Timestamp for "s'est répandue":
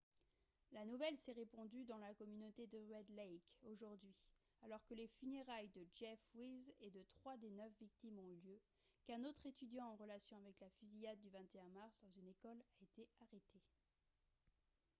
1.15-1.85